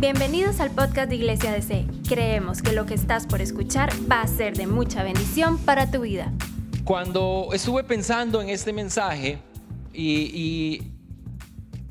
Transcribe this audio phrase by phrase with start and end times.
[0.00, 1.84] Bienvenidos al podcast de Iglesia DC.
[2.08, 6.02] Creemos que lo que estás por escuchar va a ser de mucha bendición para tu
[6.02, 6.32] vida.
[6.84, 9.40] Cuando estuve pensando en este mensaje
[9.92, 10.80] y,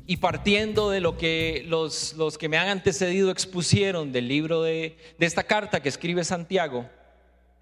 [0.06, 4.96] y, partiendo de lo que los, los, que me han antecedido expusieron del libro de,
[5.18, 6.88] de esta carta que escribe Santiago,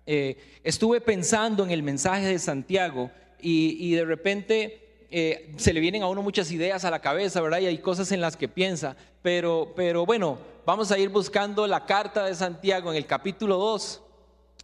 [0.07, 3.11] eh, estuve pensando en el mensaje de Santiago
[3.41, 7.61] y de repente eh, se le vienen a uno muchas ideas a la cabeza, ¿verdad?
[7.61, 11.87] Y hay cosas en las que piensa, pero, pero bueno, vamos a ir buscando la
[11.87, 14.03] carta de Santiago en el capítulo 2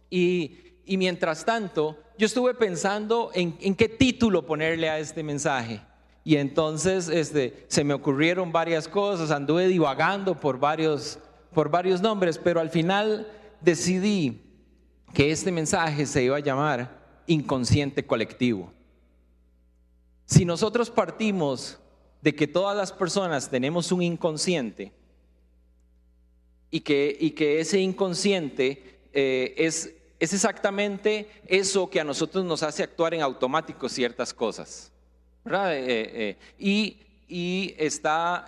[0.09, 5.81] y, y mientras tanto, yo estuve pensando en, en, qué título ponerle a este mensaje.
[6.23, 11.19] Y entonces este, se me ocurrieron varias cosas, anduve divagando por varios,
[11.53, 13.27] por varios nombres, pero al final
[13.61, 14.41] decidí
[15.13, 18.71] que este mensaje se iba a llamar inconsciente colectivo.
[20.25, 21.79] Si nosotros partimos
[22.21, 24.93] de que todas las personas tenemos un inconsciente
[26.71, 32.63] y que, y que ese inconsciente eh, es, es exactamente eso que a nosotros nos
[32.63, 34.91] hace actuar en automático ciertas cosas,
[35.43, 35.75] ¿verdad?
[35.75, 36.97] Eh, eh, y,
[37.27, 38.47] y, está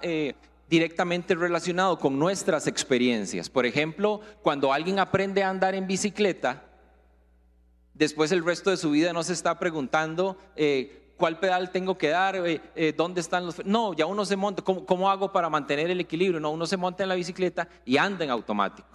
[0.67, 3.49] directamente relacionado con nuestras experiencias.
[3.49, 6.63] Por ejemplo, cuando alguien aprende a andar en bicicleta,
[7.93, 10.37] después el resto de su vida no se está preguntando
[11.17, 13.65] cuál pedal tengo que dar, eh, eh, dónde están los...
[13.65, 16.39] No, ya uno se monta, ¿cómo, hago para mantener el equilibrio?
[16.39, 18.87] No, uno se monta en la bicicleta y anda en automático.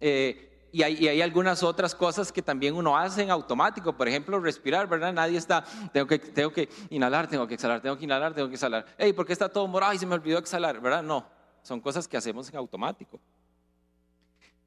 [0.00, 4.38] Eh, y, hay, hay, algunas otras cosas que también uno hace en automático, por ejemplo,
[4.40, 5.12] respirar, ¿verdad?
[5.12, 8.54] Nadie está, tengo que, tengo que inhalar, tengo que exhalar, tengo que inhalar, tengo que
[8.54, 8.84] exhalar.
[8.98, 10.80] Hey, ¿por qué está todo morado y se me olvidó exhalar?
[10.80, 11.02] ¿Verdad?
[11.02, 11.26] No,
[11.62, 13.18] son cosas que hacemos en automático.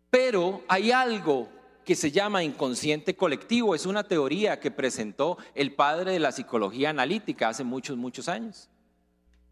[0.10, 1.48] Pero hay algo
[1.90, 3.74] que se llama inconsciente colectivo.
[3.74, 8.70] Es una teoría que presentó el padre de la psicología analítica hace muchos, muchos años.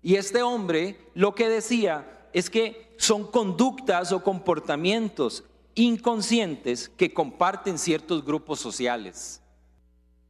[0.03, 7.80] Y este hombre lo que decía es que son conductas o comportamientos inconscientes que comparten
[7.80, 9.42] ciertos grupos sociales.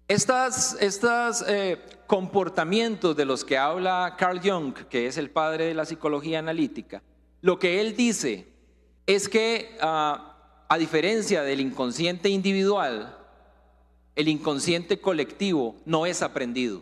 [0.07, 5.73] Estos estas, eh, comportamientos de los que habla Carl Jung, que es el padre de
[5.73, 7.03] la psicología analítica,
[7.41, 8.47] lo que él dice
[9.05, 10.36] es que ah,
[10.69, 13.17] a diferencia del inconsciente individual,
[14.15, 16.81] el inconsciente colectivo no es aprendido,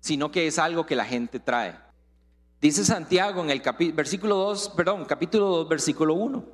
[0.00, 1.78] sino que es algo que la gente trae.
[2.60, 3.62] Dice Santiago en el
[3.92, 6.44] versículo 2, perdón, capítulo 2, versículo 1.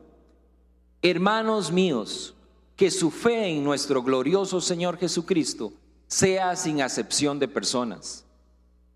[1.03, 2.35] Hermanos míos,
[2.77, 5.73] que su fe en nuestro glorioso Señor Jesucristo
[6.07, 8.25] sea sin acepción de personas.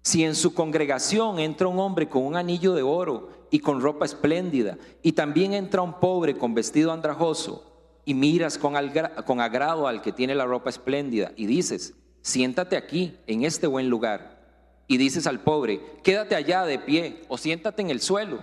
[0.02, 4.04] Si en su congregación entra un hombre con un anillo de oro y con ropa
[4.04, 7.62] espléndida, y también entra un pobre con vestido andrajoso,
[8.04, 13.44] y miras con, agrado al que tiene la ropa espléndida, y dices, siéntate aquí, en
[13.44, 14.43] este buen lugar,
[14.88, 18.41] y dices al pobre, quédate allá de pie, o siéntate en el suelo.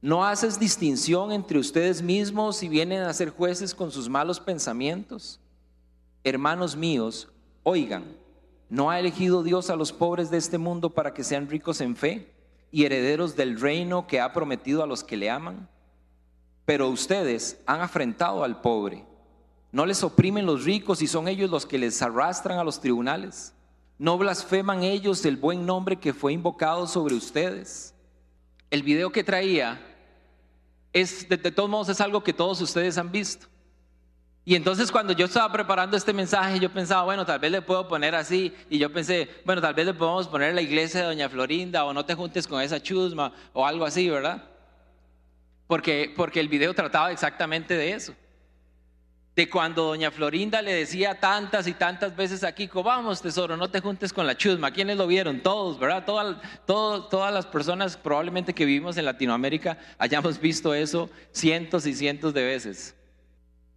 [0.00, 5.38] ¿No haces distinción entre ustedes mismos y vienen a ser jueces con sus malos pensamientos?
[6.24, 7.28] Hermanos míos,
[7.62, 8.04] oigan,
[8.70, 11.94] ¿No ha elegido Dios a los pobres de este mundo para que sean ricos en
[11.94, 12.35] fe
[12.70, 15.68] y herederos del reino que ha prometido a los que le aman?
[16.64, 19.04] Pero ustedes han afrentado al pobre.
[19.72, 23.52] No les oprimen los ricos y son ellos los que les arrastran a los tribunales.
[23.98, 27.94] No blasfeman ellos el buen nombre que fue invocado sobre ustedes.
[28.70, 29.80] El video que traía
[30.92, 33.46] es, de, de todos modos, es algo que todos ustedes han visto.
[34.48, 37.88] Y entonces cuando yo estaba preparando este mensaje, yo pensaba, bueno, tal vez le puedo
[37.88, 38.54] poner así.
[38.70, 41.92] Y yo pensé, bueno, tal vez le podemos poner la iglesia de Doña Florinda o
[41.92, 44.44] no te juntes con esa chusma o algo así, ¿verdad?
[45.66, 48.14] Porque, porque el video trataba exactamente de eso.
[49.34, 53.68] De cuando Doña Florinda le decía tantas y tantas veces a Kiko, vamos tesoro, no
[53.68, 54.70] te juntes con la chusma.
[54.70, 55.40] ¿Quiénes lo vieron?
[55.40, 56.04] Todos, ¿verdad?
[56.04, 62.32] Todas, todas las personas probablemente que vivimos en Latinoamérica hayamos visto eso cientos y cientos
[62.32, 62.96] de veces.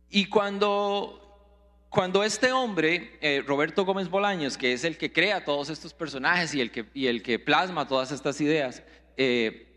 [0.10, 5.70] Y cuando, cuando este hombre, eh, Roberto Gómez Bolaños, que es el que crea todos
[5.70, 8.82] estos personajes y el que, y el que plasma todas estas ideas,
[9.18, 9.68] eh,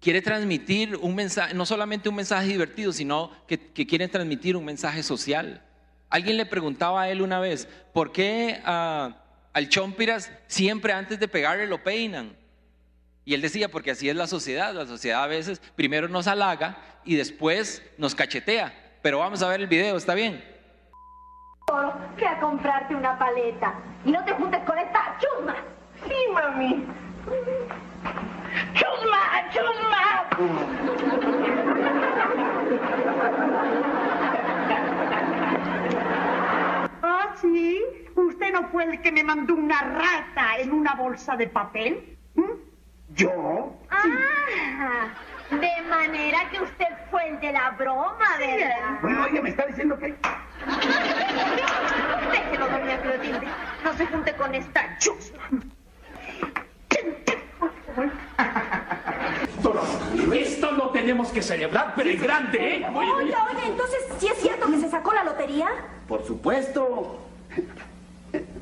[0.00, 5.02] quiere transmitir un mensaje, no solamente un mensaje divertido, sino que, quiere transmitir un mensaje
[5.02, 5.64] social.
[6.08, 11.66] Alguien le preguntaba a él una vez, ¿por qué al Chompiras siempre antes de pegarle
[11.66, 12.36] lo peinan?
[13.24, 17.00] Y él decía, porque así es la sociedad, la sociedad a veces primero nos halaga
[17.04, 18.74] y después nos cachetea.
[19.02, 20.42] Pero vamos a ver el video, ¿está bien?
[22.16, 23.74] Que a comprarte una paleta.
[24.04, 25.56] Y no te juntes con esta chusma.
[26.06, 26.86] Sí, mami.
[28.74, 29.50] ¡Chusma!
[29.50, 30.28] ¡Chusma!
[37.02, 37.82] ¿Ah, sí?
[38.14, 42.18] ¿Usted no fue el que me mandó una rata en una bolsa de papel?
[42.34, 42.50] ¿Mm?
[43.14, 43.76] ¿Yo?
[43.90, 44.04] Ah,
[44.84, 45.08] Ah,
[45.50, 48.98] de manera que usted fue el de la broma, ¿verdad?
[49.02, 50.06] Bueno, ella me está diciendo que...
[52.32, 53.48] Déjelo, doña Clotilde.
[53.84, 55.38] No se junte con esta chusma.
[60.32, 62.86] Esto lo tenemos que celebrar, pero en grande, ¿eh?
[62.94, 63.24] Oye, oye.
[63.26, 65.68] Oiga, oiga, entonces, ¿sí es cierto que se sacó la lotería?
[66.08, 67.20] Por supuesto.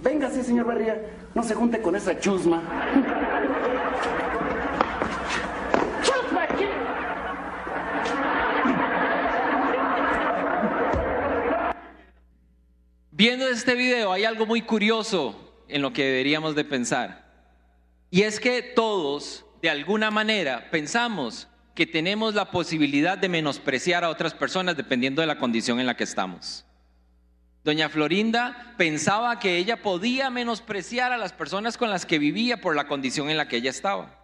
[0.03, 1.00] Véngase, señor Barría.
[1.35, 2.19] No se junte con esa.
[2.19, 2.61] ¡Chusma!
[13.20, 17.31] Viendo este video hay algo muy curioso en lo que deberíamos de pensar.
[18.11, 24.08] Y es que todos, de alguna manera, pensamos que tenemos la posibilidad de menospreciar a
[24.08, 26.64] otras personas dependiendo de la condición en la que estamos.
[27.62, 32.75] Doña Florinda pensaba que ella podía menospreciar a las personas con las que vivía por
[32.75, 34.19] la condición en la que ella estaba.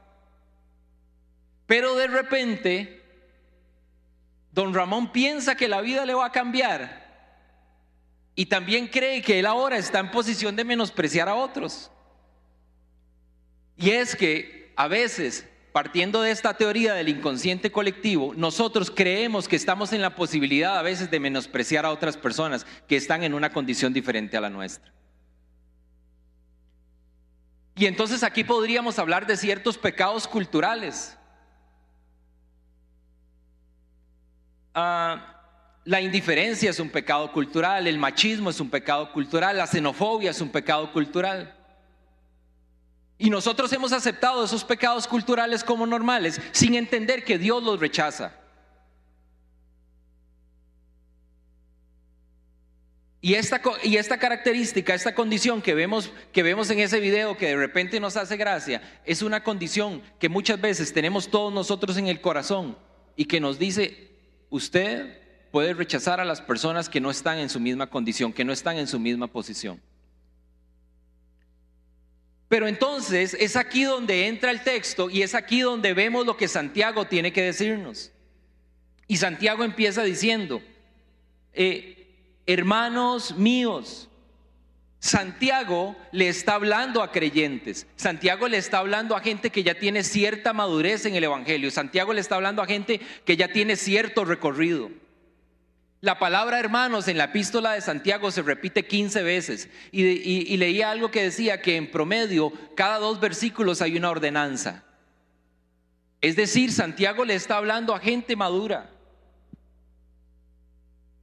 [1.67, 3.05] Pero de repente,
[4.53, 7.06] don Ramón piensa que la vida le va a cambiar
[8.39, 11.91] y también cree que él ahora está en posición de menospreciar a otros.
[13.79, 19.57] Y es que a veces, partiendo de esta teoría del inconsciente colectivo, nosotros creemos que
[19.57, 23.51] estamos en la posibilidad a veces de menospreciar a otras personas que están en una
[23.51, 24.93] condición diferente a la nuestra.
[27.75, 31.17] Y entonces aquí podríamos hablar de ciertos pecados culturales.
[34.75, 35.36] Ah,
[35.87, 40.41] la indiferencia es un pecado cultural, el machismo es un pecado cultural, la xenofobia es
[40.41, 41.55] un pecado cultural.
[43.19, 48.35] Y nosotros hemos aceptado esos pecados culturales como normales sin entender que Dios los rechaza.
[53.21, 57.47] Y esta, y esta característica, esta condición que vemos, que vemos en ese video que
[57.47, 62.09] de repente nos hace gracia, es una condición que muchas veces tenemos todos nosotros en
[62.09, 62.77] el corazón
[63.15, 64.11] y que nos dice,
[64.51, 65.26] usted
[65.57, 68.77] puede rechazar a las personas que no están en su misma condición, que no están
[68.77, 69.81] en su misma posición.
[72.47, 76.47] Pero entonces es aquí donde entra el texto y es aquí donde vemos lo que
[76.47, 78.13] Santiago tiene que decirnos.
[79.09, 80.61] Y Santiago empieza diciendo,
[81.55, 84.11] eh, hermanos míos,
[84.99, 90.05] Santiago le está hablando a creyentes, Santiago le está hablando a gente que ya tiene
[90.05, 94.27] cierta madurez en el Evangelio, Santiago le está hablando a gente que ya tiene cierto
[94.27, 95.06] recorrido.
[96.07, 101.11] La palabra hermanos en la epístola de Santiago se repite 15 veces y, leía algo
[101.11, 104.85] que decía que en promedio cada dos versículos hay una ordenanza.
[106.21, 108.89] Es decir, Santiago le está hablando a gente madura.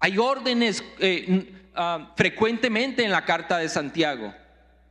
[0.01, 4.33] Hay órdenes eh, ah, frecuentemente en la carta de Santiago.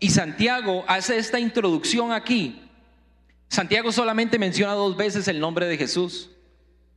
[0.00, 2.62] Y Santiago hace esta introducción aquí.
[3.48, 6.30] Santiago solamente menciona dos veces el nombre de Jesús.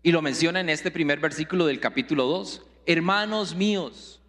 [0.01, 2.67] Y lo menciona en este primer versículo del capítulo 2.
[2.85, 4.21] Hermanos míos,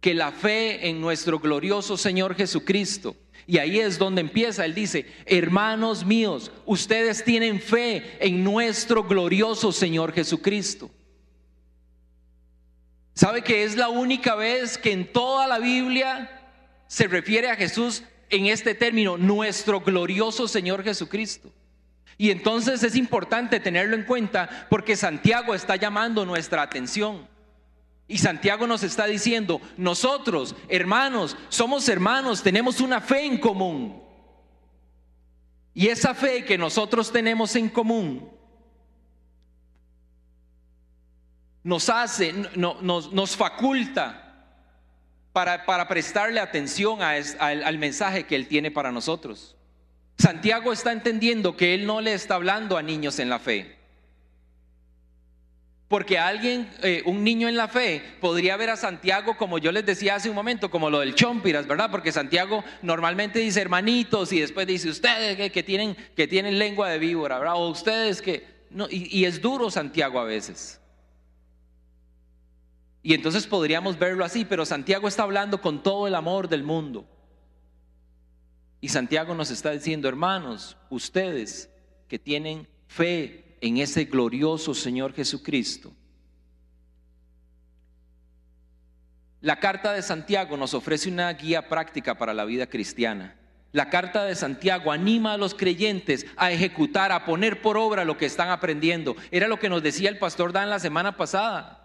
[0.00, 3.16] que la fe en nuestro glorioso Señor Jesucristo.
[3.46, 4.64] Y ahí es donde empieza.
[4.64, 10.90] Él dice, hermanos míos, ustedes tienen fe en nuestro glorioso Señor Jesucristo.
[13.14, 16.40] ¿Sabe que es la única vez que en toda la Biblia
[16.86, 21.52] se refiere a Jesús en este término, nuestro glorioso Señor Jesucristo?
[22.20, 27.26] Y entonces es importante tenerlo en cuenta porque Santiago está llamando nuestra atención.
[28.06, 34.02] Y Santiago nos está diciendo, nosotros, hermanos, somos hermanos, tenemos una fe en común.
[35.72, 38.30] Y esa fe que nosotros tenemos en común
[41.64, 44.44] nos hace, no- nos, nos faculta
[45.32, 49.56] para, para prestarle atención a al mensaje que Él tiene para nosotros.
[50.20, 53.74] Santiago está entendiendo que Él no le está hablando a niños en la fe.
[55.88, 59.86] Porque alguien, eh, un niño en la fe, podría ver a Santiago, como yo les
[59.86, 61.90] decía hace un momento, como lo del chompiras, ¿verdad?
[61.90, 66.98] Porque Santiago normalmente dice hermanitos y después dice ustedes que, tienen, que tienen lengua de
[66.98, 67.54] víbora, ¿verdad?
[67.56, 68.66] O ustedes que...
[68.70, 70.80] No, y es duro Santiago a veces.
[73.02, 77.08] Y entonces podríamos verlo así, pero Santiago está hablando con todo el amor del mundo.
[78.80, 81.70] Y Santiago nos está diciendo, hermanos, ustedes
[82.08, 85.92] que tienen fe en ese glorioso Señor Jesucristo.
[89.40, 93.36] La carta de Santiago nos ofrece una guía práctica para la vida cristiana.
[93.72, 98.18] La carta de Santiago anima a los creyentes a ejecutar, a poner por obra lo
[98.18, 99.16] que están aprendiendo.
[99.30, 101.76] Era lo que nos decía el pastor Dan la semana pasada.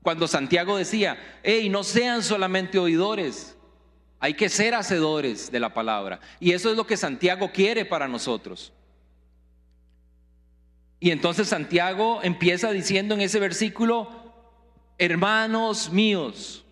[0.00, 3.57] Cuando Santiago decía, hey, no sean solamente oidores,
[4.20, 6.20] hay que ser hacedores de la palabra.
[6.40, 8.72] Y eso es lo que Santiago quiere para nosotros.
[11.00, 14.10] Y entonces Santiago empieza diciendo en ese versículo,
[14.98, 16.64] hermanos míos,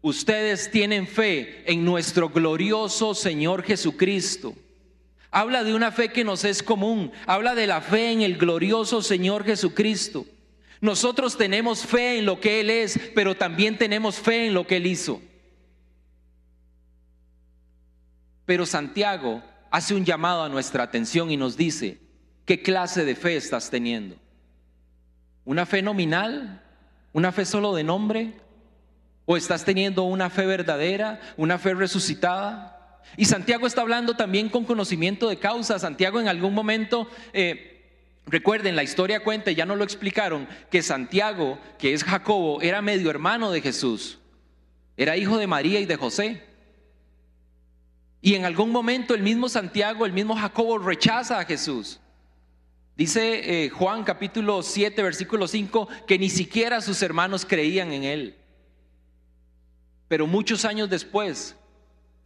[0.00, 4.54] ustedes tienen fe en nuestro glorioso Señor Jesucristo.
[5.30, 9.02] Habla de una fe que nos es común, habla de la fe en el glorioso
[9.02, 10.24] Señor Jesucristo.
[10.80, 14.76] Nosotros tenemos fe en lo que Él es, pero también tenemos fe en lo que
[14.76, 15.20] Él hizo.
[18.48, 21.98] Pero Santiago hace un llamado a nuestra atención y nos dice,
[22.46, 24.16] ¿qué clase de fe estás teniendo?
[25.44, 26.62] ¿Una fe nominal?
[27.12, 28.32] ¿Una fe solo de nombre?
[29.26, 31.20] ¿O estás teniendo una fe verdadera?
[31.36, 33.02] ¿Una fe resucitada?
[33.18, 35.78] Y Santiago está hablando también con conocimiento de causa.
[35.78, 37.06] Santiago en algún momento...
[37.34, 37.74] Eh,
[38.30, 43.08] Recuerden, la historia cuenta, ya no lo explicaron, que Santiago, que es Jacobo, era medio
[43.08, 44.18] hermano de Jesús.
[44.98, 46.47] Era hijo de María y de José.
[48.20, 52.00] Y en algún momento el mismo Santiago, el mismo Jacobo rechaza a Jesús.
[52.96, 58.36] Dice eh, Juan capítulo 7, versículo 5, que ni siquiera sus hermanos creían en él.
[60.08, 61.54] Pero muchos años después,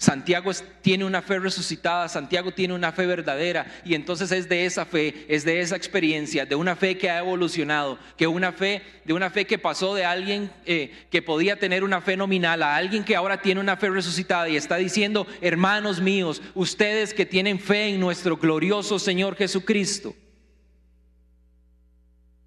[0.02, 4.84] Santiago tiene una fe resucitada, Santiago tiene una fe verdadera y entonces es de esa
[4.84, 9.12] fe, es de esa experiencia, de una fe que ha evolucionado, que una fe, de
[9.12, 13.04] una fe que pasó de alguien eh, que podía tener una fe nominal a alguien
[13.04, 17.90] que ahora tiene una fe resucitada y está diciendo, hermanos míos, ustedes que tienen fe
[17.90, 20.16] en nuestro glorioso Señor Jesucristo.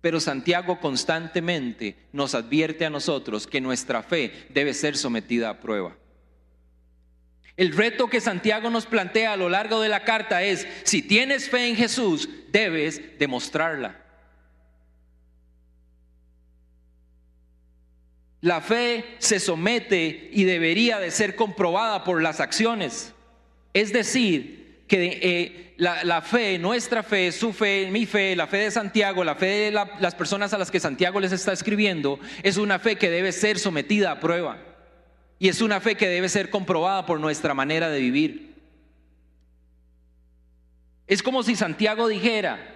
[0.02, 5.96] Pero Santiago constantemente nos advierte a nosotros que nuestra fe debe ser sometida a prueba.
[7.58, 11.50] El reto que Santiago nos plantea a lo largo de la carta es, si tienes
[11.50, 14.02] fe en Jesús, debes demostrarla.
[18.42, 23.14] La fe se somete y debería de ser comprobada por las acciones.
[23.74, 28.72] Es decir, que eh, la, fe, nuestra fe, su fe, mi fe, la fe de
[28.72, 32.80] Santiago, la fe de las personas a las que Santiago les está escribiendo, es una
[32.80, 34.75] fe que debe ser sometida a prueba.
[35.38, 38.56] Y es una fe que debe ser comprobada por nuestra manera de vivir.
[41.08, 42.74] Es como si Santiago dijera,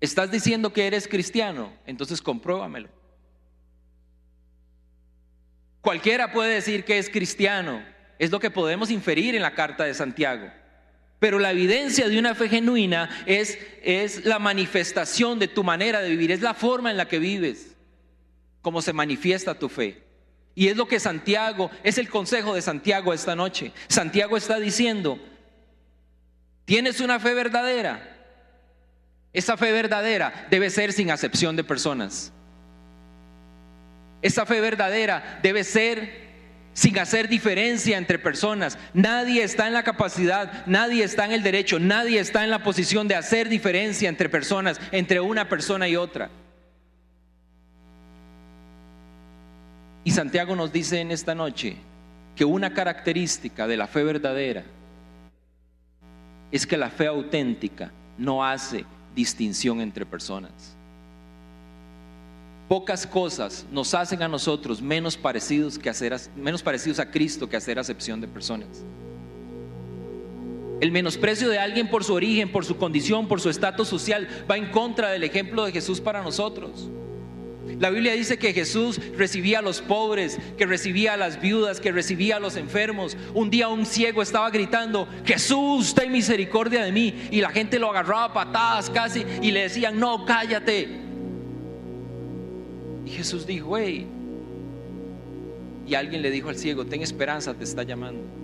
[0.00, 2.88] estás diciendo que eres cristiano, entonces compruébamelo.
[5.80, 7.82] Cualquiera puede decir que es cristiano,
[8.18, 10.50] es lo que podemos inferir en la carta de Santiago.
[11.18, 16.10] Pero la evidencia de una fe genuina es, es la manifestación de tu manera de
[16.10, 17.74] vivir, es la forma en la que vives,
[18.60, 20.05] cómo se manifiesta tu fe.
[20.58, 23.72] Y es lo que Santiago, es el consejo de Santiago esta noche.
[23.88, 25.20] Santiago está diciendo,
[26.64, 28.16] ¿tienes una fe verdadera?
[29.34, 32.32] Esa fe verdadera debe ser sin acepción de personas.
[34.22, 36.24] Esa fe verdadera debe ser
[36.72, 38.78] sin hacer diferencia entre personas.
[38.94, 43.08] Nadie está en la capacidad, nadie está en el derecho, nadie está en la posición
[43.08, 46.30] de hacer diferencia entre personas, entre una persona y otra.
[50.06, 51.74] Y Santiago nos dice en esta noche
[52.36, 54.62] que una característica de la fe verdadera
[56.52, 58.84] es que la fe auténtica no hace
[59.16, 60.76] distinción entre personas.
[62.68, 67.56] Pocas cosas nos hacen a nosotros menos parecidos, que hacer, menos parecidos a Cristo que
[67.56, 68.84] hacer acepción de personas.
[70.80, 74.56] El menosprecio de alguien por su origen, por su condición, por su estatus social, va
[74.56, 76.90] en contra del ejemplo de Jesús para nosotros.
[77.78, 81.92] La Biblia dice que Jesús recibía a los pobres, que recibía a las viudas, que
[81.92, 83.16] recibía a los enfermos.
[83.34, 87.28] Un día un ciego estaba gritando, Jesús, ten misericordia de mí.
[87.30, 90.88] Y la gente lo agarraba a patadas casi y le decían, no, cállate.
[93.04, 94.06] Y Jesús dijo, hey.
[95.86, 98.35] Y alguien le dijo al ciego, ten esperanza, te está llamando.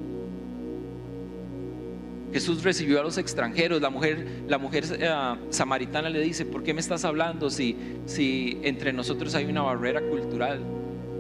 [2.33, 3.81] Jesús recibió a los extranjeros.
[3.81, 9.35] La mujer, eh, samaritana le dice, ¿por qué me estás hablando si, si entre nosotros
[9.35, 10.61] hay una barrera cultural?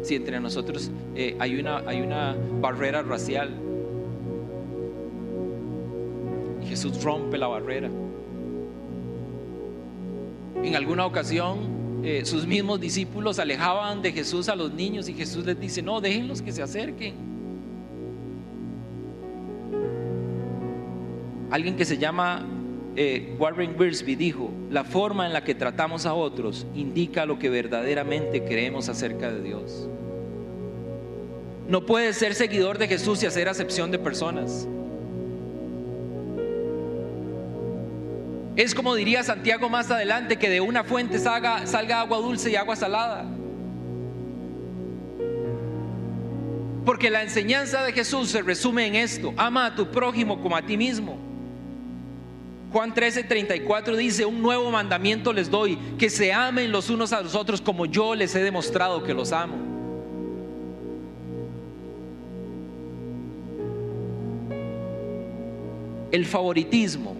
[0.02, 3.50] Si entre nosotros eh, hay, una, hay una barrera racial.
[6.62, 7.90] Y Jesús rompe la barrera.
[10.62, 15.46] En alguna ocasión eh, sus mismos discípulos alejaban de Jesús a los niños y Jesús
[15.46, 17.31] les dice, no, déjenlos que se acerquen.
[21.52, 22.46] Alguien que se llama
[22.96, 27.50] eh, Warren Wiersbe dijo, la forma en la que tratamos a otros indica lo que
[27.50, 29.86] verdaderamente creemos acerca de Dios.
[31.68, 34.66] No puedes ser seguidor de Jesús y hacer acepción de personas.
[38.56, 42.56] Es como diría Santiago más adelante, que de una fuente salga, salga agua dulce y
[42.56, 43.26] agua salada.
[46.86, 50.62] Porque la enseñanza de Jesús se resume en esto, ama a tu prójimo como a
[50.62, 51.31] ti mismo.
[52.72, 57.20] Juan 13, 34 dice, un nuevo mandamiento les doy, que se amen los unos a
[57.20, 59.56] los otros como yo les he demostrado que los amo.
[66.10, 67.14] El favoritismo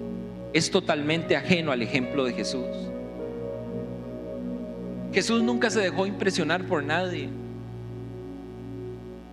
[0.54, 2.66] es totalmente ajeno al ejemplo de Jesús.
[5.12, 7.28] Jesús nunca se dejó impresionar por nadie.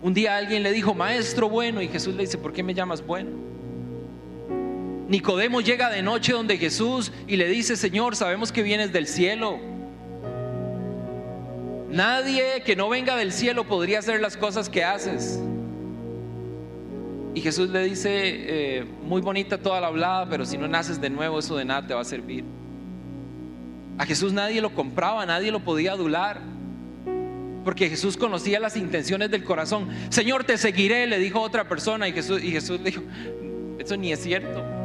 [0.02, 3.06] Un día alguien le dijo, maestro bueno, y Jesús le dice, ¿por qué me llamas
[3.06, 3.49] bueno?
[5.10, 9.60] Nicodemo llega de noche donde Jesús y le dice, Señor, sabemos que vienes del cielo.
[11.90, 15.40] Nadie que no venga del cielo podría hacer las cosas que haces.
[17.34, 21.10] Y Jesús le dice, eh, muy bonita toda la hablada, pero si no naces de
[21.10, 22.44] nuevo, eso de nada te va a servir.
[23.98, 26.40] A Jesús nadie lo compraba, nadie lo podía adular.
[27.66, 29.90] Porque Jesús conocía las intenciones del corazón.
[30.10, 32.08] Señor, te seguiré, le dijo otra persona.
[32.08, 33.02] Y Jesús, y Jesús dijo,
[33.80, 34.79] eso ni es cierto.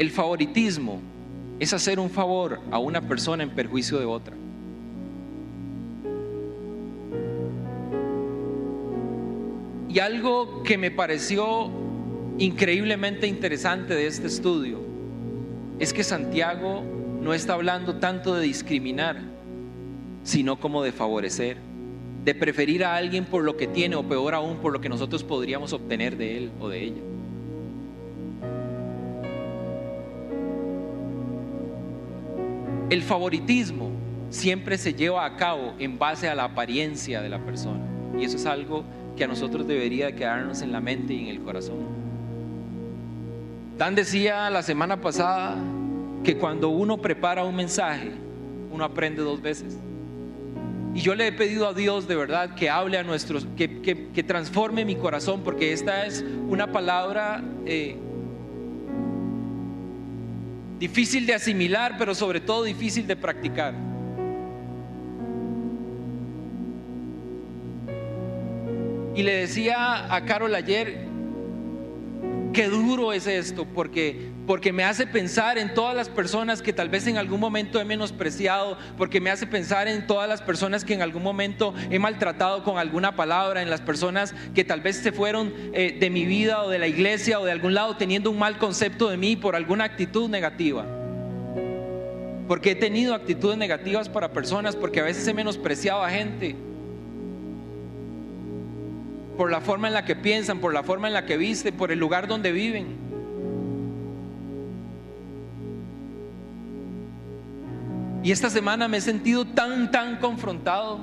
[0.00, 0.98] El favoritismo
[1.58, 4.34] es hacer un favor a una persona en perjuicio de otra.
[9.90, 11.70] Y algo que me pareció
[12.38, 14.80] increíblemente interesante de este estudio
[15.78, 16.82] es que Santiago
[17.20, 19.18] no está hablando tanto de discriminar,
[20.24, 21.58] sino como de favorecer,
[22.24, 25.22] de preferir a alguien por lo que tiene o peor aún por lo que nosotros
[25.24, 27.09] podríamos obtener de él o de ella.
[32.90, 33.92] El favoritismo
[34.30, 37.84] siempre se lleva a cabo en base a la apariencia de la persona.
[38.18, 38.82] Y eso es algo
[39.16, 41.78] que a nosotros debería quedarnos en la mente y en el corazón.
[43.78, 45.56] Dan decía la semana pasada
[46.24, 48.10] que cuando uno prepara un mensaje,
[48.72, 49.78] uno aprende dos veces.
[50.92, 54.22] Y yo le he pedido a Dios de verdad que hable a nuestros, que, que,
[54.24, 57.96] transforme mi corazón, porque esta es una palabra eh,
[60.80, 63.74] difícil de asimilar, pero sobre todo difícil de practicar.
[69.14, 71.09] Y le decía a Carol ayer,
[72.52, 76.88] qué duro es esto, porque, porque me hace pensar en todas las personas que tal
[76.88, 80.94] vez en algún momento he menospreciado, porque me hace pensar en todas las personas que
[80.94, 85.12] en algún momento he maltratado con alguna palabra, en las personas que tal vez se
[85.12, 88.38] fueron eh, de mi vida o de la iglesia o de algún lado teniendo un
[88.38, 90.84] mal concepto de mí por alguna actitud negativa.
[92.48, 96.56] Porque he tenido actitudes negativas para personas, porque a veces he menospreciado a gente
[99.40, 101.90] por la forma en la que piensan, por la forma en la que visten, por
[101.90, 102.88] el lugar donde viven.
[108.22, 111.00] Y esta semana me he sentido tan, tan confrontado.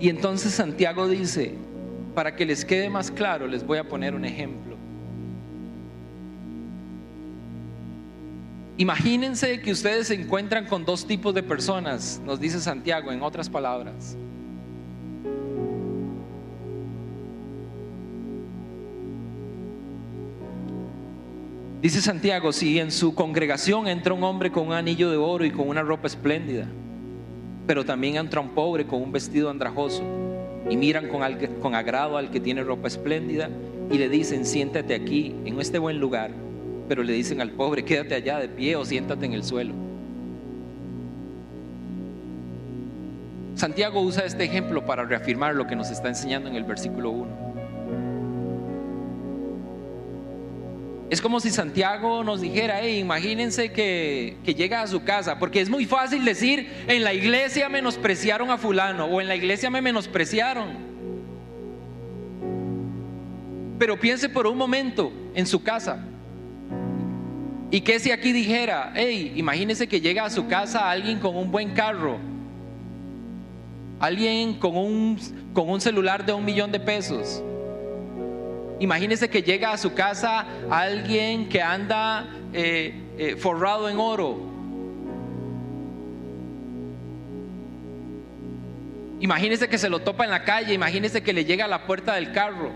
[0.00, 1.54] Y entonces Santiago dice,
[2.16, 4.73] para que les quede más claro, les voy a poner un ejemplo.
[8.76, 13.48] Imagínense que ustedes se encuentran con dos tipos de personas, nos dice Santiago en otras
[13.48, 14.16] palabras.
[21.80, 25.50] Dice Santiago, si en su congregación entra un hombre con un anillo de oro y
[25.50, 26.66] con una ropa espléndida,
[27.66, 30.02] pero también entra un pobre con un vestido andrajoso,
[30.68, 33.50] y miran con, agrado al que tiene ropa espléndida
[33.90, 36.30] y le dicen, siéntate aquí, en este buen lugar,
[36.88, 39.74] pero le dicen al pobre, quédate allá de pie o siéntate en el suelo.
[43.54, 47.54] Santiago usa este ejemplo para reafirmar lo que nos está enseñando en el versículo 1.
[51.10, 55.68] Es como si Santiago nos dijera, imagínense que, que, llega a su casa, porque es
[55.68, 60.94] muy fácil decir, en la iglesia menospreciaron a fulano o en la iglesia me menospreciaron.
[63.78, 66.04] Pero piense por un momento en su casa.
[67.74, 71.50] Y que si aquí dijera, hey, imagínese que llega a su casa alguien con un
[71.50, 72.18] buen carro,
[73.98, 75.18] alguien con un,
[75.52, 77.42] con un celular de un millón de pesos.
[78.78, 84.38] Imagínese que llega a su casa alguien que anda eh, eh, forrado en oro.
[89.18, 92.14] Imagínese que se lo topa en la calle, imagínese que le llega a la puerta
[92.14, 92.70] del carro.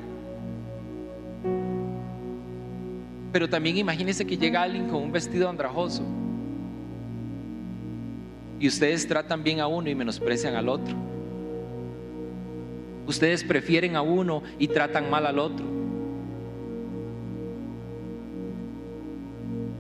[3.33, 6.03] Pero también imagínese que llega alguien con un vestido andrajoso.
[8.61, 10.95] Y ustedes tratan bien a uno y menosprecian al otro.
[13.07, 15.65] Ustedes prefieren a uno y tratan mal al otro.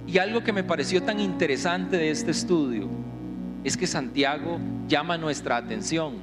[0.06, 2.88] Y algo que me pareció tan interesante de este estudio
[3.64, 6.14] es que Santiago llama nuestra atención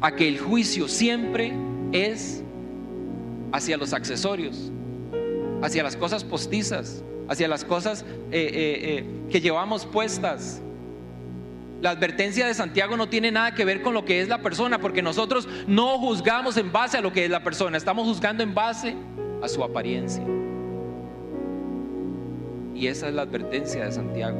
[0.00, 1.52] a que el juicio siempre
[1.92, 2.42] es
[3.52, 4.72] hacia los accesorios,
[5.66, 10.62] hacia las cosas postizas, hacia las cosas eh, eh, eh, que llevamos puestas.
[11.82, 14.80] La advertencia de Santiago no tiene nada que ver con lo que es la persona,
[14.80, 18.54] porque nosotros no juzgamos en base a lo que es la persona, estamos juzgando en
[18.54, 18.94] base
[19.42, 20.22] a su apariencia.
[22.74, 24.38] Y esa es la advertencia de Santiago.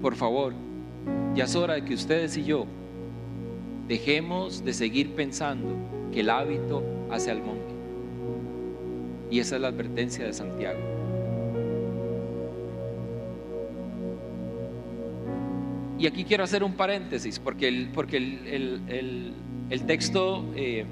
[0.00, 0.54] Por favor,
[1.34, 2.66] ya es hora de que ustedes y yo
[3.88, 5.74] dejemos de seguir pensando
[6.12, 7.62] que el hábito hace al monje.
[9.30, 10.78] Y esa es la advertencia de Santiago.
[15.98, 20.84] Y aquí quiero hacer un paréntesis, porque el, porque el, texto eh,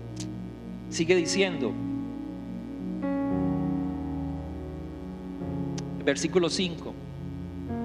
[0.89, 1.73] sigue diciendo,
[6.05, 6.95] versículo 5,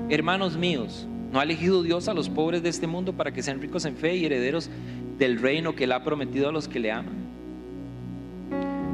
[0.10, 3.62] hermanos míos, ¿no ha elegido Dios a los pobres de este mundo para que sean
[3.62, 4.70] ricos en fe y herederos
[5.20, 7.30] del reino que Él ha prometido a los que le aman?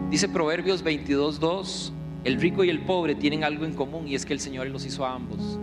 [0.09, 1.91] Dice Proverbios 22.2,
[2.23, 4.85] el rico y el pobre tienen algo en común y es que el Señor los
[4.85, 5.59] hizo a ambos.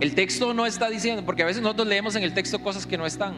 [0.00, 2.96] El texto no está diciendo, porque a veces nosotros leemos en el texto cosas que
[2.96, 3.34] no están,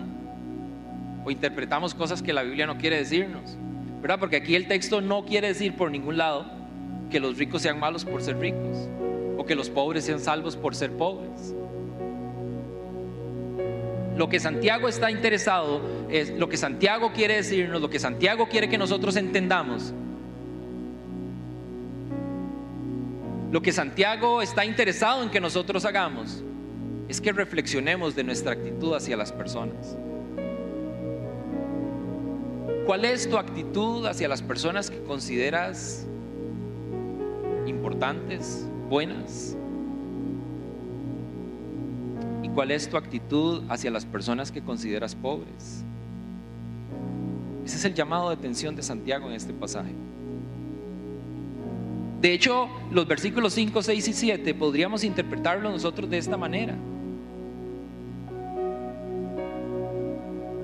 [1.24, 3.56] o interpretamos cosas que la Biblia no quiere decirnos,
[4.00, 4.20] ¿verdad?
[4.20, 6.46] Porque aquí el texto no quiere decir por ningún lado
[7.10, 8.88] que los ricos sean malos por ser ricos,
[9.36, 11.54] o que los pobres sean salvos por ser pobres.
[14.16, 18.68] Lo que Santiago está interesado es, lo que Santiago quiere decirnos, lo que Santiago quiere
[18.68, 19.94] que nosotros entendamos,
[23.50, 26.42] lo que Santiago está interesado en que nosotros hagamos
[27.08, 29.96] es que reflexionemos de nuestra actitud hacia las personas.
[32.86, 36.06] ¿Cuál es tu actitud hacia las personas que consideras
[37.66, 39.56] importantes, buenas?
[42.52, 45.84] ¿Y cuál es tu actitud hacia las personas que consideras pobres?
[47.64, 49.92] Ese es el llamado de atención de Santiago en este pasaje.
[52.20, 56.74] De hecho, los versículos 5, 6 y 7 podríamos interpretarlo nosotros de esta manera.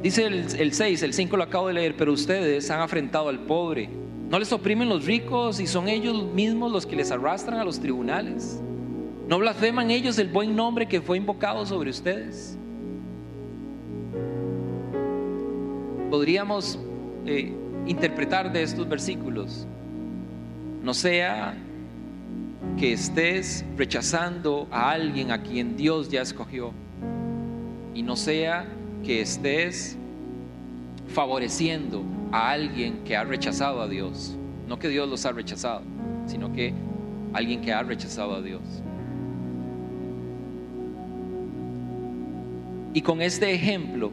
[0.02, 3.88] Dice el, 6, el 5 lo acabo de leer, pero ustedes han afrentado al pobre.
[4.28, 7.80] ¿No les oprimen los ricos y son ellos mismos los que les arrastran a los
[7.80, 8.60] tribunales?
[9.28, 12.56] ¿No blasfeman ellos el buen nombre que fue invocado sobre ustedes?
[16.10, 16.78] Podríamos
[17.26, 17.52] eh,
[17.86, 19.66] interpretar de estos versículos,
[20.82, 21.54] no sea
[22.78, 26.72] que estés rechazando a alguien a quien Dios ya escogió
[27.94, 28.66] y no sea
[29.04, 29.98] que estés
[31.08, 34.34] favoreciendo a alguien que ha rechazado a Dios.
[34.66, 35.82] No que Dios los ha rechazado,
[36.26, 36.72] sino que
[37.34, 38.62] alguien que ha rechazado a Dios.
[42.94, 44.10] Y con este ejemplo,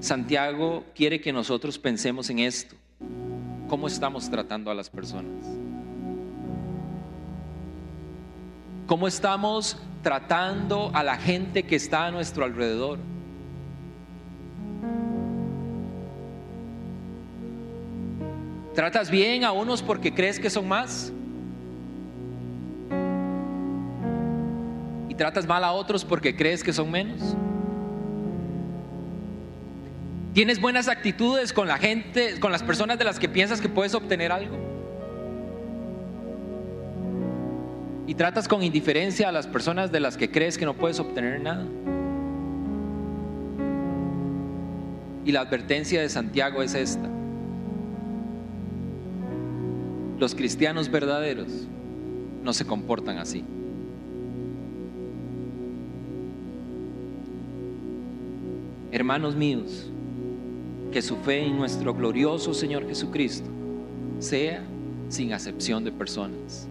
[0.00, 2.76] Santiago quiere que nosotros pensemos en esto.
[3.68, 5.46] ¿Cómo estamos tratando a las personas?
[8.86, 12.98] ¿Cómo estamos tratando a la gente que está a nuestro alrededor?
[18.74, 21.12] ¿Tratas bien a unos porque crees que son más?
[25.08, 27.36] ¿Y tratas mal a otros porque crees que son menos?
[30.32, 33.94] ¿Tienes buenas actitudes con la gente, con las personas de las que piensas que puedes
[33.94, 34.56] obtener algo?
[38.06, 41.38] ¿Y tratas con indiferencia a las personas de las que crees que no puedes obtener
[41.42, 41.66] nada?
[45.26, 47.08] Y la advertencia de Santiago es esta.
[50.18, 51.48] Los cristianos verdaderos
[52.42, 53.44] no se comportan así.
[58.90, 59.90] Hermanos míos,
[60.92, 63.48] que su fe en nuestro glorioso Señor Jesucristo
[64.18, 64.62] sea
[65.08, 66.68] sin acepción de personas.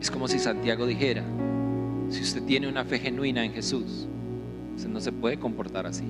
[0.00, 1.24] Es como si Santiago dijera,
[2.10, 4.06] si usted tiene una fe genuina en Jesús,
[4.76, 6.04] usted no se puede comportar así.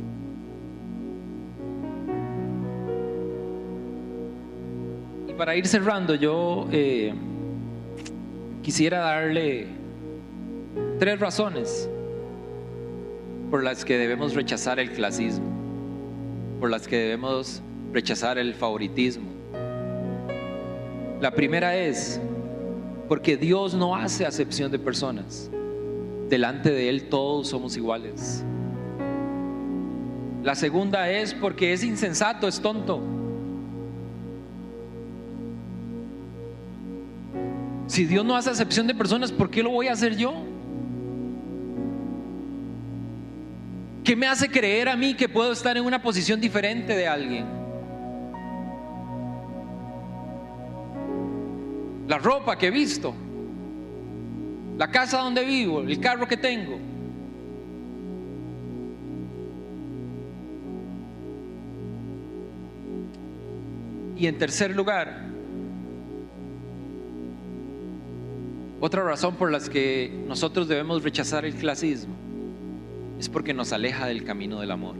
[5.39, 7.15] para ir cerrando, yo eh,
[8.61, 9.69] quisiera darle
[10.99, 11.89] tres razones
[13.51, 15.47] por las que debemos rechazar el clasismo,
[16.61, 19.27] por las que debemos rechazar el favoritismo.
[21.21, 22.21] La primera es
[23.09, 25.51] porque Dios no hace acepción de personas.
[26.29, 28.45] Delante de Él todos somos iguales.
[30.43, 33.01] La segunda es porque es insensato, es tonto.
[37.87, 40.48] Si Dios no hace acepción de personas, ¿por qué lo voy a hacer yo?
[44.09, 47.45] ¿Qué me hace creer a mí que puedo estar en una posición diferente de alguien?
[52.07, 53.15] La ropa que he visto,
[54.79, 56.79] la casa donde vivo, el carro que tengo.
[64.17, 65.27] Y en tercer lugar,
[68.81, 72.28] otra razón por las que nosotros debemos rechazar el clasismo
[73.19, 74.95] es porque nos aleja del camino del amor.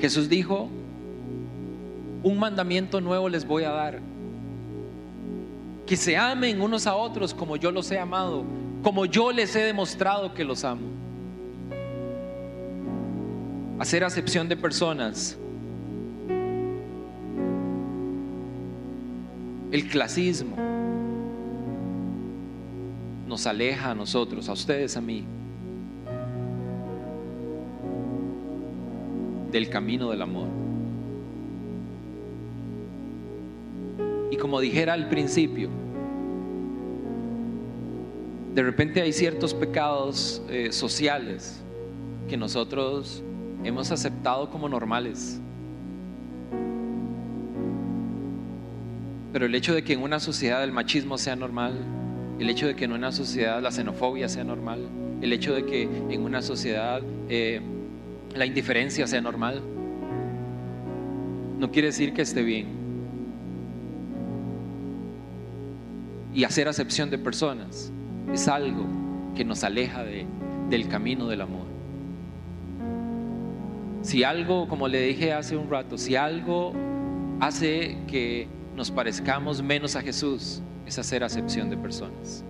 [0.00, 0.68] Jesús dijo,
[2.22, 4.00] un mandamiento nuevo les voy a dar,
[5.86, 8.44] que se amen unos a otros como yo los he amado,
[8.82, 10.88] como yo les he demostrado que los amo.
[13.78, 15.38] Hacer acepción de personas.
[19.72, 20.56] El clasismo
[23.26, 25.24] nos aleja a nosotros, a ustedes, a mí,
[29.50, 30.48] del camino del amor.
[34.30, 35.70] Y como dijera al principio,
[38.54, 41.60] de repente hay ciertos pecados eh, sociales
[42.28, 43.22] que nosotros
[43.64, 45.40] hemos aceptado como normales.
[49.32, 51.74] Pero el hecho de que en una sociedad el machismo sea normal,
[52.38, 54.88] el hecho de que en una sociedad la xenofobia sea normal,
[55.22, 57.60] el hecho de que en una sociedad eh,
[58.34, 59.62] la indiferencia sea normal,
[61.58, 62.68] no quiere decir que esté bien.
[66.32, 67.92] Y hacer acepción de personas
[68.32, 68.86] es algo
[69.34, 70.26] que nos aleja de,
[70.68, 71.66] del camino del amor.
[74.02, 76.72] Si algo, como le dije hace un rato, si algo
[77.40, 82.44] hace que nos parezcamos menos a Jesús, es hacer acepción de personas.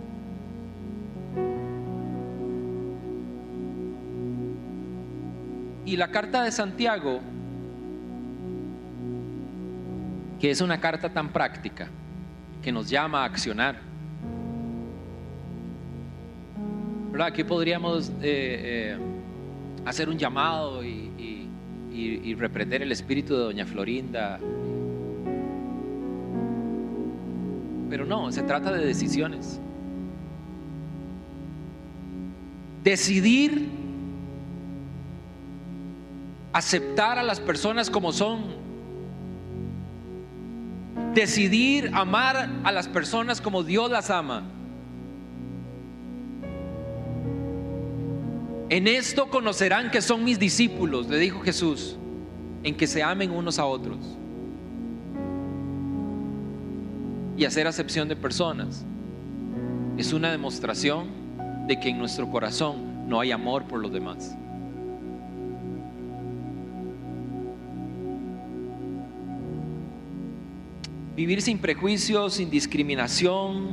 [5.90, 7.18] Y la carta de Santiago,
[10.38, 11.88] que es una carta tan práctica,
[12.62, 13.74] que nos llama a accionar.
[17.20, 18.98] Aquí podríamos eh, eh,
[19.84, 21.48] hacer un llamado y,
[21.92, 24.38] y reprender el espíritu de Doña Florinda.
[27.88, 29.58] Pero no, se trata de decisiones.
[32.84, 33.79] Decidir
[36.52, 38.44] aceptar a las personas como son.
[41.14, 44.44] Decidir amar a las personas como Dios las ama.
[48.68, 51.96] En esto conocerán que son mis discípulos, le dijo Jesús,
[52.62, 53.98] en que se amen unos a otros.
[57.36, 58.84] Y hacer acepción de personas
[59.98, 61.08] es una demostración
[61.66, 64.36] de que en nuestro corazón no hay amor por los demás.
[71.20, 73.72] Vivir sin prejuicios, sin discriminación,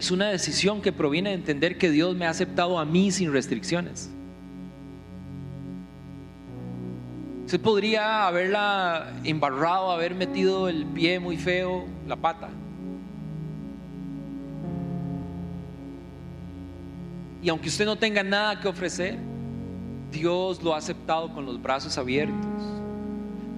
[0.00, 3.32] es una decisión que proviene de entender que Dios me ha aceptado a mí sin
[3.32, 4.10] restricciones.
[7.44, 12.48] Usted podría haberla embarrado, haber metido el pie muy feo, la pata.
[17.40, 19.16] Y aunque usted no tenga nada que ofrecer,
[20.10, 22.34] Dios lo ha aceptado con los brazos abiertos.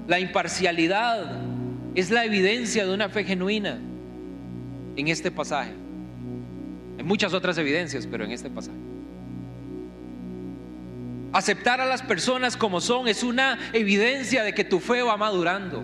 [0.07, 1.50] La imparcialidad
[1.95, 3.79] es la evidencia de una fe genuina
[4.97, 5.73] en este pasaje.
[6.99, 8.77] Hay muchas otras evidencias, pero en este pasaje.
[11.33, 15.83] Aceptar a las personas como son es una evidencia de que tu fe va madurando.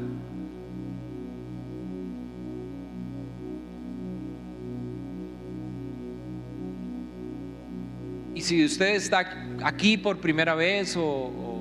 [8.35, 9.25] Y si usted está
[9.64, 11.56] aquí por primera vez o,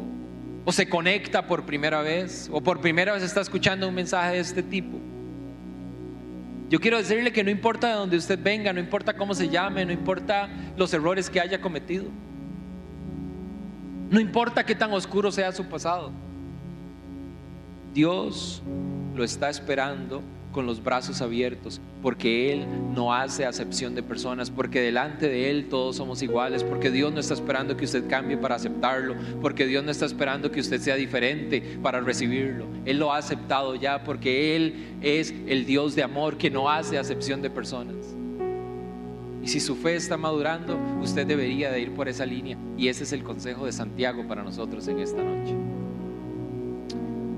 [0.66, 4.40] o se conecta por primera vez o por primera vez está escuchando un mensaje de
[4.40, 5.00] este tipo.
[6.70, 9.86] Yo quiero decirle que no importa de dónde usted venga, no importa cómo se llame,
[9.86, 12.06] no importa los errores que haya cometido.
[14.10, 16.12] No importa qué tan oscuro sea su pasado.
[17.94, 18.64] Dios
[19.16, 20.24] lo está esperando
[20.56, 22.66] con los brazos abiertos, porque Él
[22.96, 27.20] no hace acepción de personas, porque delante de Él todos somos iguales, porque Dios no
[27.20, 30.96] está esperando que usted cambie para aceptarlo, porque Dios no está esperando que usted sea
[30.96, 32.68] diferente para recibirlo.
[32.86, 36.98] Él lo ha aceptado ya, porque Él es el Dios de amor que no hace
[36.98, 37.98] acepción de personas.
[39.44, 42.58] Y si su fe está madurando, usted debería de ir por esa línea.
[42.78, 45.54] Y ese es el consejo de Santiago para nosotros en esta noche.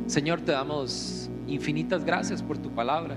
[0.05, 3.15] Señor, te damos infinitas gracias por tu palabra.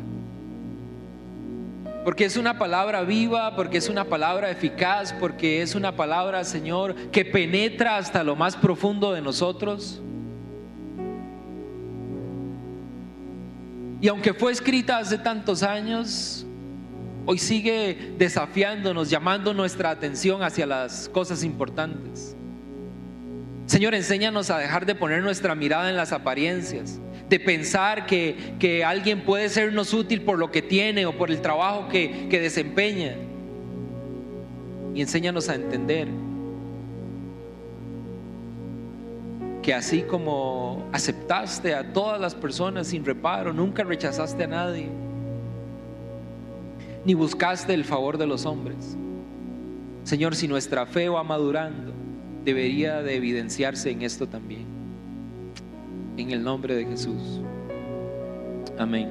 [2.04, 6.94] Porque es una palabra viva, porque es una palabra eficaz, porque es una palabra, Señor,
[7.10, 10.00] que penetra hasta lo más profundo de nosotros.
[14.00, 16.46] Y aunque fue escrita hace tantos años,
[17.26, 22.34] hoy sigue desafiándonos, llamando nuestra atención hacia las cosas importantes.
[23.66, 26.98] Señor, enséñanos a dejar de poner nuestra mirada en las apariencias,
[27.30, 31.40] de pensar que, que alguien puede sernos útil por lo que tiene o por el
[31.40, 33.14] trabajo que, que desempeña.
[34.92, 36.08] Y enséñanos a entender
[39.62, 44.88] que así como aceptaste a todas las personas sin reparo, nunca rechazaste a nadie,
[47.04, 48.96] ni buscaste el favor de los hombres.
[50.02, 51.92] Señor, si nuestra fe va madurando,
[52.44, 54.69] debería de evidenciarse en esto también.
[56.20, 57.40] En el nombre de Jesús.
[58.78, 59.08] Amén.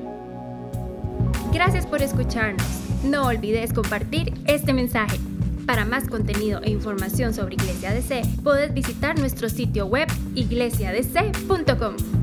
[1.52, 2.68] Gracias por escucharnos.
[3.04, 5.18] No olvides compartir este mensaje.
[5.66, 12.19] Para más contenido e información sobre Iglesia DC, puedes visitar nuestro sitio web iglesiadc.com.